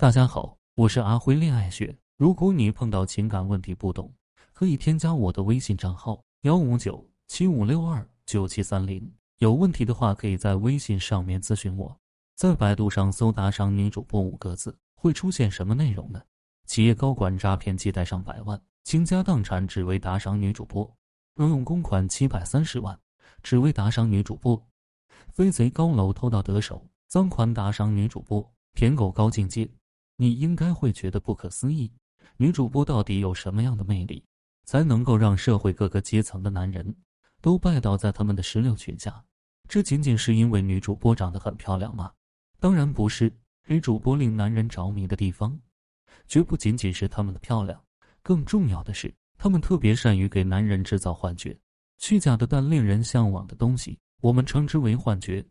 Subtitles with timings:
[0.00, 1.94] 大家好，我是阿辉恋爱学。
[2.16, 4.10] 如果你碰到情感问题不懂，
[4.54, 9.12] 可以添加我的微信账号幺五九七五六二九七三零。
[9.40, 11.94] 有问题的话，可以在微信上面咨询我。
[12.34, 16.22] 在百度上搜“打赏女主播”五个字，会出现什么内容呢？
[16.64, 20.90] 企业高管诈骗借贷上百万，倾家荡产只为打赏女主播；
[21.34, 22.98] 挪用公款七百三十万，
[23.42, 24.56] 只为打赏女主播；
[25.28, 28.42] 飞贼高楼偷盗得手，赃款打赏女主播；
[28.72, 29.68] 舔狗高境界。
[30.20, 31.90] 你应该会觉得不可思议，
[32.36, 34.22] 女主播到底有什么样的魅力，
[34.66, 36.94] 才能够让社会各个阶层的男人
[37.40, 39.24] 都拜倒在他们的石榴裙下？
[39.66, 42.12] 这仅仅是因为女主播长得很漂亮吗？
[42.58, 43.32] 当然不是。
[43.66, 45.58] 女主播令男人着迷的地方，
[46.28, 47.82] 绝不仅仅是她们的漂亮，
[48.22, 51.58] 更重要的是，她们特别善于给男人制造幻觉，
[51.96, 55.42] 虚假的但令人向往的东西，我们称之为幻觉。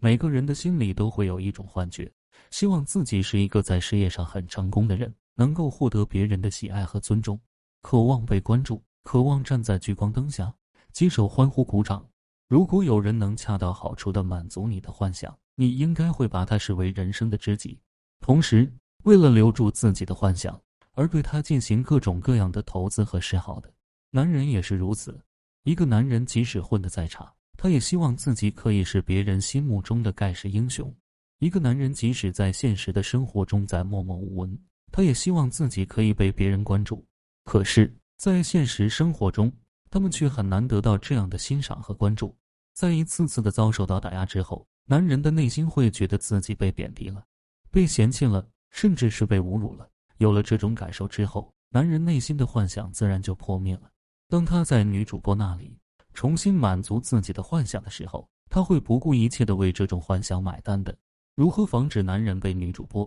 [0.00, 2.10] 每个人的心里都会有一种幻觉。
[2.50, 7.38] 希望自己是一个在事业上很成功的人，能够获得别人的喜爱和尊重，
[7.82, 10.52] 渴望被关注，渴望站在聚光灯下
[10.92, 12.06] 接受欢呼鼓掌。
[12.48, 17.78] 如果有人能恰到好处地满足你的幻想，你应该会把他视为人生的知己。
[18.20, 18.72] 同时，
[19.04, 20.60] 为了留住自己的幻想
[20.92, 23.72] 而对他进行各种各样的投资和示好的
[24.10, 25.20] 男人也是如此。
[25.64, 30.94] 一个男人即使混得再差，他也希望自己可以是别人心目中的盖世英雄。
[31.38, 34.58] 一个男人即使在现实的生活中在默默无闻，
[34.90, 37.04] 他也希望自己可以被别人关注。
[37.44, 39.52] 可是，在现实生活中，
[39.90, 42.34] 他们却很难得到这样的欣赏和关注。
[42.72, 47.22] 在一次次的遭受到打压之后，男人的内心会觉得自己被贬低了，
[47.70, 49.86] 被嫌弃了，甚至是被侮辱了。
[50.16, 53.90] 有了这种感受之后，男人内心的幻想自然就破灭了。
[54.28, 55.78] 当他在女主播那里
[56.14, 60.96] 重新满足自己的幻想的时候，他会不顾一切的为这种幻想买单的。
[61.36, 63.06] 如何防止男人被女主播，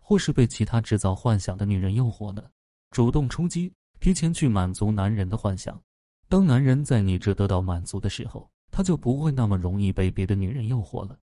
[0.00, 2.42] 或是被其他制造幻想的女人诱惑呢？
[2.90, 5.78] 主动出击，提前去满足男人的幻想。
[6.26, 11.18] 当男人在你这得到满足的时候，他就不会那么容易被别的女人诱惑了。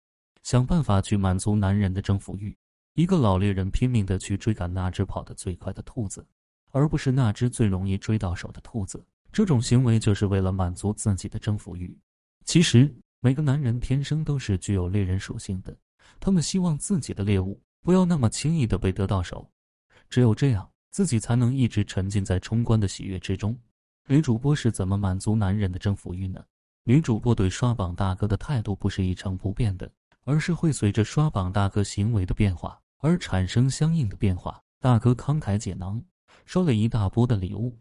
[0.43, 2.53] 想办法去满足男人的征服欲。
[2.95, 6.27] 一个老猎人拼命的去追赶那只跑得最快的兔子，
[6.71, 9.01] 而不是那只最容易追到手的兔子。
[9.31, 11.97] 这种行为就是为了满足自己的征服欲。
[12.43, 15.73] 其实，每个男人天生都是具有猎人属性的。
[16.19, 19.49] 他们希望自己的猎物不要那么轻易的被得到手，
[20.09, 23.57] 只有这样，自己才能一直沉浸在冲关的喜悦之中。
[24.07, 26.43] 女主播是怎么满足男人的征服欲呢？
[26.83, 29.89] 女主播对刷榜大哥的态度不是一成不变的，
[30.23, 34.61] 而是会随着刷榜大哥行为的变化而产生相应的变化。
[34.79, 36.03] 大哥慷慨解囊，
[36.45, 37.77] 收了一大波的礼物，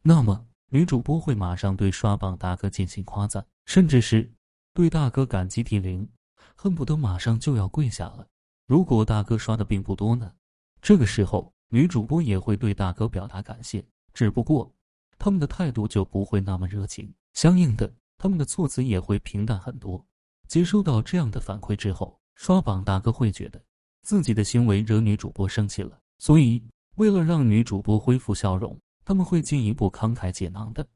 [0.00, 4.32] 那么女主播会马上对刷榜大哥进行夸赞，甚至是
[4.72, 6.08] 对大哥感激涕零。
[6.54, 8.26] 恨不得马上就要跪下了。
[8.66, 10.32] 如果大哥刷的并不多呢？
[10.80, 13.84] 这个时候，女主播也会对大哥表达感谢，
[14.14, 14.72] 只不过
[15.18, 20.04] 他们的态度就不会那么热情，相应的，他们的措辞也会平淡很多。
[20.48, 23.62] 接收到这样的反馈之后，刷榜大哥会觉得
[24.02, 26.62] 自己的行为惹女主播生气了，所以
[26.96, 30.86] 为了让女主播恢复笑容，他们会进一步慷慨解囊的。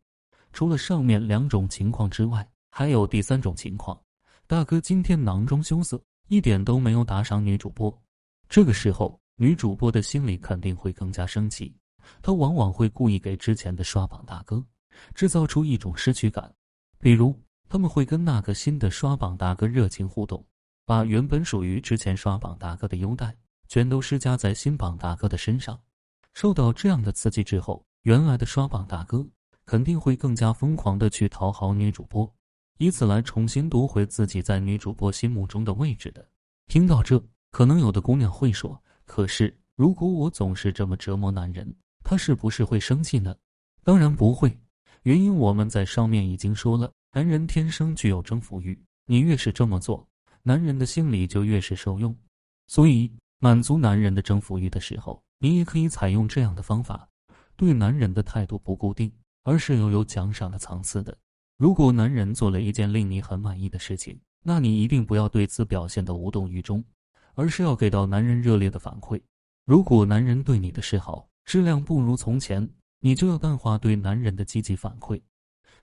[0.52, 4.00] 除了上面两种情况之外，还有第三种情况。
[4.46, 7.90] 大哥今天囊中羞涩，一点都没有打赏女主播。
[8.46, 11.74] 这个时候，女主播的心里肯定会更加生气。
[12.20, 14.62] 她往往会故意给之前的刷榜大哥
[15.14, 16.54] 制造出一种失去感，
[16.98, 17.34] 比如
[17.70, 20.44] 他们会跟那个新的刷榜大哥热情互动，
[20.84, 23.34] 把原本属于之前刷榜大哥的优待
[23.66, 25.80] 全都施加在新榜大哥的身上。
[26.34, 29.26] 受到这样的刺激之后，原来的刷榜大哥
[29.64, 32.30] 肯定会更加疯狂的去讨好女主播。
[32.78, 36.26] 以此来重新夺回自己在女主播心目中的位置的。
[36.66, 43.34] 听到这，可能有的姑娘会说：“可是，如果我总是这么折磨男人，他是不是会生气呢？”
[43.84, 44.58] 当然不会，
[45.02, 48.76] 原因我们在上面已经说了，男人天生具有征服欲，
[49.06, 50.08] 你越是这么做，
[50.42, 52.16] 男人的心里就越是受用。
[52.66, 57.06] 所以，满足男人的征服欲的时候，你也可以采用这样的方法：
[57.56, 59.12] 对男人的态度不固定，
[59.42, 61.16] 而是要有奖赏的层次的。
[61.56, 66.84] 如果男人做了一件令你很满意的事情，那你一定不要对此表现的无动于衷，
[67.34, 69.22] 而是要给到男人热烈的反馈。
[69.64, 72.68] 如果男人对你的示好质量不如从前，
[73.00, 75.22] 你就要淡化对男人的积极反馈，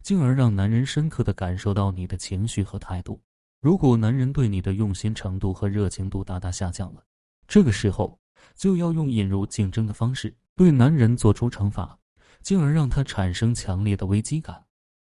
[0.04, 3.22] 进而让男人深刻的感受到你的情绪和态度。
[3.62, 7.04] 如果男人对你的用心程度和热情度大大下降了，
[7.48, 8.20] 这个时候
[8.56, 11.98] 就要用引入竞争的方式对男人做出惩罚，
[12.42, 14.66] 进而让他产生强烈的危机感。